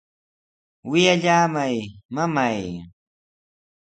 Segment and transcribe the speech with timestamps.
[0.89, 1.75] ¡Wiyallamay,
[2.15, 2.59] mamay!